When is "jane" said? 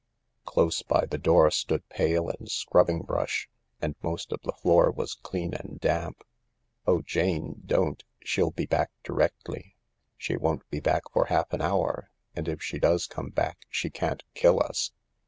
7.03-7.61